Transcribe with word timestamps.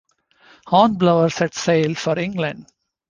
Hornblower 0.65 1.29
sets 1.29 1.61
sail 1.61 1.93
for 1.93 2.17
England. 2.17 2.65